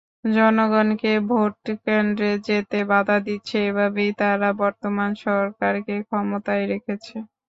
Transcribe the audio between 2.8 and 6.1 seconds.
বাধা দিচ্ছে, এভাবেই তারা বর্তমান সরকারকে